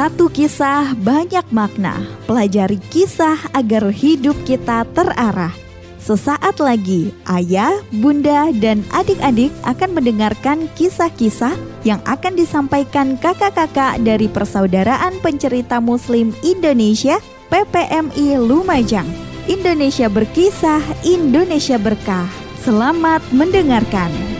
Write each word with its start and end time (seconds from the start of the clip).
satu 0.00 0.32
kisah 0.32 0.96
banyak 0.96 1.44
makna. 1.52 2.00
Pelajari 2.24 2.80
kisah 2.88 3.36
agar 3.52 3.92
hidup 3.92 4.32
kita 4.48 4.88
terarah. 4.96 5.52
Sesaat 6.00 6.56
lagi, 6.56 7.12
ayah, 7.28 7.76
bunda, 8.00 8.48
dan 8.64 8.80
adik-adik 8.96 9.52
akan 9.60 9.92
mendengarkan 9.92 10.72
kisah-kisah 10.72 11.52
yang 11.84 12.00
akan 12.08 12.32
disampaikan 12.32 13.20
kakak-kakak 13.20 14.00
dari 14.00 14.24
Persaudaraan 14.24 15.20
Pencerita 15.20 15.84
Muslim 15.84 16.32
Indonesia 16.40 17.20
PPMI 17.52 18.40
Lumajang. 18.40 19.04
Indonesia 19.52 20.08
berkisah, 20.08 20.80
Indonesia 21.04 21.76
berkah. 21.76 22.24
Selamat 22.64 23.20
mendengarkan. 23.36 24.39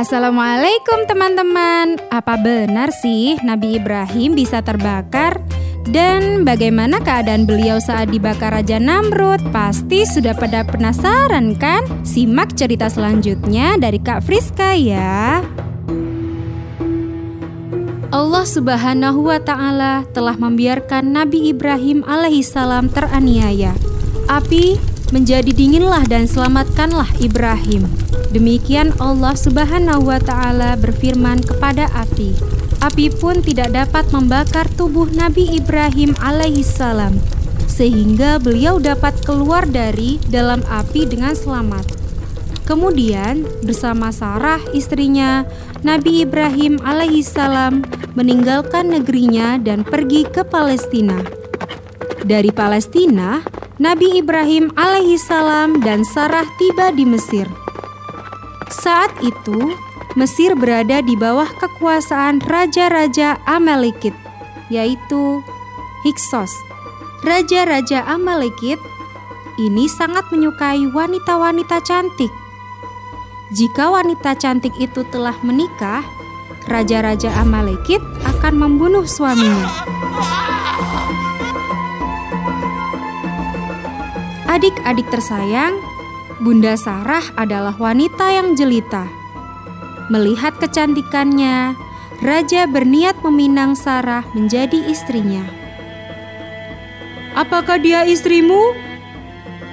Assalamualaikum 0.00 1.04
teman-teman. 1.04 2.00
Apa 2.08 2.40
benar 2.40 2.88
sih 2.88 3.36
Nabi 3.44 3.76
Ibrahim 3.76 4.32
bisa 4.32 4.64
terbakar? 4.64 5.44
Dan 5.84 6.40
bagaimana 6.40 7.04
keadaan 7.04 7.44
beliau 7.44 7.76
saat 7.76 8.08
dibakar 8.08 8.56
Raja 8.56 8.80
Namrud? 8.80 9.44
Pasti 9.52 10.08
sudah 10.08 10.32
pada 10.32 10.64
penasaran 10.64 11.52
kan? 11.52 11.84
Simak 12.00 12.56
cerita 12.56 12.88
selanjutnya 12.88 13.76
dari 13.76 14.00
Kak 14.00 14.24
Friska 14.24 14.72
ya. 14.72 15.44
Allah 18.08 18.44
Subhanahu 18.48 19.28
wa 19.28 19.36
taala 19.36 20.08
telah 20.16 20.40
membiarkan 20.40 21.12
Nabi 21.12 21.52
Ibrahim 21.52 22.08
alaihissalam 22.08 22.88
teraniaya. 22.88 23.76
Api 24.32 24.80
menjadi 25.12 25.52
dinginlah 25.52 26.08
dan 26.08 26.24
selamatkanlah 26.24 27.20
Ibrahim. 27.20 28.09
Demikian 28.30 28.94
Allah 29.02 29.34
Subhanahu 29.34 30.06
wa 30.06 30.22
taala 30.22 30.78
berfirman 30.78 31.42
kepada 31.42 31.90
api. 31.98 32.30
Api 32.78 33.10
pun 33.10 33.42
tidak 33.42 33.74
dapat 33.74 34.06
membakar 34.14 34.70
tubuh 34.78 35.10
Nabi 35.10 35.58
Ibrahim 35.58 36.14
alaihissalam 36.22 37.18
sehingga 37.66 38.38
beliau 38.38 38.78
dapat 38.78 39.18
keluar 39.26 39.66
dari 39.66 40.22
dalam 40.30 40.62
api 40.70 41.10
dengan 41.10 41.34
selamat. 41.34 41.86
Kemudian 42.70 43.42
bersama 43.66 44.14
Sarah 44.14 44.62
istrinya, 44.70 45.42
Nabi 45.82 46.22
Ibrahim 46.22 46.78
alaihissalam 46.86 47.82
meninggalkan 48.14 48.94
negerinya 48.94 49.58
dan 49.58 49.82
pergi 49.82 50.22
ke 50.22 50.46
Palestina. 50.46 51.18
Dari 52.22 52.54
Palestina, 52.54 53.42
Nabi 53.82 54.22
Ibrahim 54.22 54.70
alaihissalam 54.78 55.82
dan 55.82 56.06
Sarah 56.06 56.46
tiba 56.60 56.94
di 56.94 57.02
Mesir. 57.08 57.48
Saat 58.70 59.18
itu, 59.26 59.74
Mesir 60.14 60.54
berada 60.54 61.02
di 61.02 61.14
bawah 61.14 61.46
kekuasaan 61.58 62.42
raja-raja 62.42 63.38
Amalekit, 63.46 64.14
yaitu 64.70 65.42
Hiksos. 66.06 66.50
Raja-raja 67.26 68.06
Amalekit 68.06 68.78
ini 69.60 69.86
sangat 69.86 70.26
menyukai 70.32 70.86
wanita-wanita 70.88 71.82
cantik. 71.82 72.32
Jika 73.50 73.90
wanita 73.90 74.38
cantik 74.38 74.72
itu 74.78 75.02
telah 75.10 75.34
menikah, 75.42 76.06
raja-raja 76.70 77.34
Amalekit 77.42 78.00
akan 78.22 78.54
membunuh 78.54 79.04
suaminya. 79.04 79.66
Adik-adik 84.50 85.06
tersayang, 85.10 85.89
Bunda 86.40 86.72
Sarah 86.72 87.20
adalah 87.36 87.76
wanita 87.76 88.32
yang 88.32 88.56
jelita. 88.56 89.04
Melihat 90.08 90.56
kecantikannya, 90.56 91.76
raja 92.24 92.64
berniat 92.64 93.20
meminang 93.20 93.76
Sarah 93.76 94.24
menjadi 94.32 94.88
istrinya. 94.88 95.44
"Apakah 97.36 97.76
dia 97.76 98.08
istrimu?" 98.08 98.72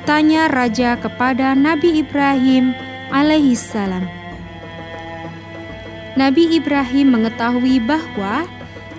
tanya 0.04 0.52
raja 0.52 1.00
kepada 1.00 1.56
Nabi 1.56 2.04
Ibrahim 2.04 2.76
alaihissalam. 3.16 4.04
Nabi 6.20 6.52
Ibrahim 6.52 7.16
mengetahui 7.16 7.80
bahwa 7.80 8.44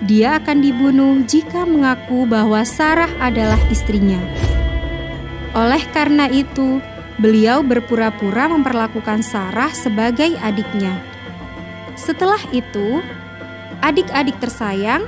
dia 0.09 0.41
akan 0.41 0.57
dibunuh 0.57 1.21
jika 1.29 1.69
mengaku 1.69 2.25
bahwa 2.25 2.65
Sarah 2.65 3.13
adalah 3.21 3.61
istrinya. 3.69 4.17
Oleh 5.53 5.81
karena 5.93 6.29
itu, 6.29 6.81
beliau 7.19 7.59
berpura-pura 7.61 8.47
memperlakukan 8.47 9.19
Sarah 9.21 9.69
sebagai 9.75 10.39
adiknya. 10.39 10.95
Setelah 11.99 12.39
itu, 12.55 13.03
adik-adik 13.83 14.39
tersayang, 14.39 15.03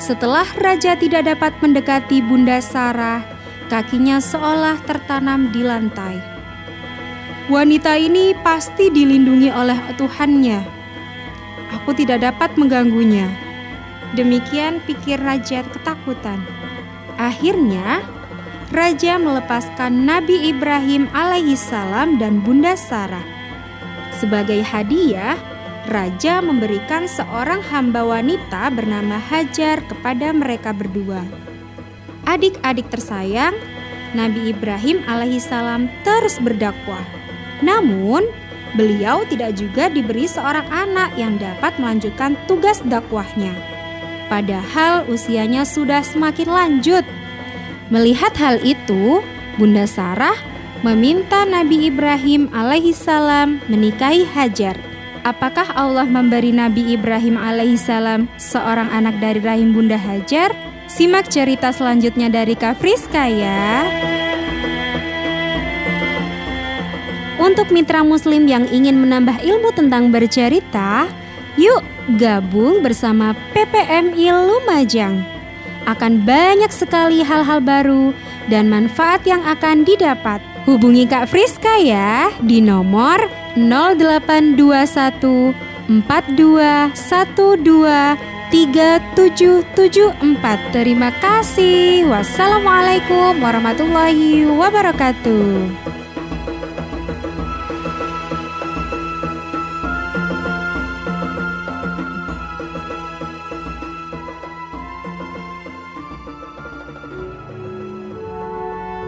setelah 0.00 0.48
raja 0.56 0.96
tidak 0.96 1.28
dapat 1.28 1.52
mendekati 1.60 2.24
Bunda 2.24 2.64
Sarah, 2.64 3.20
kakinya 3.68 4.16
seolah 4.24 4.80
tertanam 4.88 5.52
di 5.52 5.60
lantai. 5.60 6.16
Wanita 7.48 7.96
ini 7.96 8.32
pasti 8.40 8.88
dilindungi 8.88 9.48
oleh 9.52 9.76
Tuhannya. 9.96 10.60
Aku 11.80 11.92
tidak 11.92 12.24
dapat 12.24 12.56
mengganggunya. 12.56 13.28
Demikian 14.16 14.80
pikir 14.88 15.20
raja 15.20 15.60
ketakutan. 15.64 16.40
Akhirnya, 17.20 18.04
Raja 18.78 19.18
melepaskan 19.18 20.06
Nabi 20.06 20.54
Ibrahim 20.54 21.10
alaihissalam 21.10 22.22
dan 22.22 22.38
Bunda 22.46 22.78
Sarah. 22.78 23.26
Sebagai 24.14 24.62
hadiah, 24.62 25.34
Raja 25.90 26.38
memberikan 26.38 27.10
seorang 27.10 27.58
hamba 27.74 28.06
wanita 28.06 28.70
bernama 28.70 29.18
Hajar 29.18 29.82
kepada 29.82 30.30
mereka 30.30 30.70
berdua. 30.70 31.26
Adik-adik 32.22 32.86
tersayang, 32.86 33.58
Nabi 34.14 34.54
Ibrahim 34.54 35.02
alaihissalam 35.10 35.90
terus 36.06 36.38
berdakwah. 36.38 37.02
Namun, 37.58 38.30
beliau 38.78 39.26
tidak 39.26 39.58
juga 39.58 39.90
diberi 39.90 40.30
seorang 40.30 40.70
anak 40.70 41.18
yang 41.18 41.34
dapat 41.34 41.74
melanjutkan 41.82 42.38
tugas 42.46 42.78
dakwahnya. 42.86 43.58
Padahal 44.30 45.02
usianya 45.10 45.66
sudah 45.66 46.06
semakin 46.06 46.46
lanjut 46.46 47.02
Melihat 47.88 48.36
hal 48.36 48.60
itu, 48.60 49.24
Bunda 49.56 49.88
Sarah 49.88 50.36
meminta 50.84 51.48
Nabi 51.48 51.88
Ibrahim 51.88 52.52
alaihissalam 52.52 53.64
menikahi 53.64 54.28
Hajar. 54.28 54.76
Apakah 55.24 55.72
Allah 55.72 56.04
memberi 56.04 56.52
Nabi 56.52 56.92
Ibrahim 56.92 57.40
alaihissalam 57.40 58.28
seorang 58.36 58.92
anak 58.92 59.16
dari 59.24 59.40
rahim 59.40 59.72
Bunda 59.72 59.96
Hajar? 59.96 60.52
Simak 60.84 61.32
cerita 61.32 61.72
selanjutnya 61.72 62.28
dari 62.28 62.52
Kafriska 62.52 63.24
ya. 63.28 63.88
Untuk 67.40 67.72
mitra 67.72 68.04
muslim 68.04 68.44
yang 68.44 68.68
ingin 68.68 69.00
menambah 69.00 69.40
ilmu 69.40 69.72
tentang 69.72 70.12
bercerita, 70.12 71.08
yuk 71.56 71.80
gabung 72.20 72.84
bersama 72.84 73.32
PPMI 73.56 74.28
Lumajang 74.32 75.37
akan 75.88 76.28
banyak 76.28 76.68
sekali 76.68 77.24
hal-hal 77.24 77.64
baru 77.64 78.12
dan 78.52 78.68
manfaat 78.68 79.24
yang 79.24 79.40
akan 79.40 79.88
didapat. 79.88 80.44
Hubungi 80.68 81.08
Kak 81.08 81.32
Friska 81.32 81.80
ya 81.80 82.28
di 82.44 82.60
nomor 82.60 83.24
0821 83.56 85.56
4212 85.88 88.36
3774. 88.48 90.72
Terima 90.72 91.12
kasih. 91.20 92.08
Wassalamualaikum 92.08 93.36
warahmatullahi 93.40 94.48
wabarakatuh. 94.48 95.87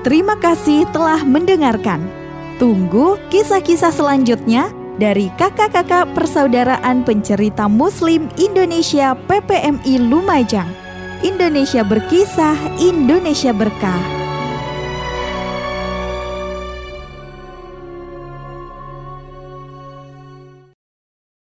Terima 0.00 0.32
kasih 0.41 0.88
telah 0.97 1.20
mendengarkan. 1.29 2.00
Tunggu 2.56 3.20
kisah-kisah 3.29 3.93
selanjutnya 3.93 4.73
dari 4.97 5.29
kakak-kakak 5.37 6.17
Persaudaraan 6.17 7.05
Pencerita 7.05 7.69
Muslim 7.69 8.32
Indonesia 8.41 9.12
PPMI 9.29 10.00
Lumajang. 10.00 10.69
Indonesia 11.20 11.85
berkisah, 11.85 12.56
Indonesia 12.81 13.52
berkah. 13.52 14.19